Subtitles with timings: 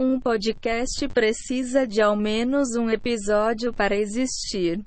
[0.00, 4.80] Um podcast precisa de ao menos um episódio para existir.